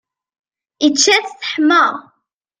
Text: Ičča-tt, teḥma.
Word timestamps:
Ičča-tt, 0.85 1.39
teḥma. 1.41 1.83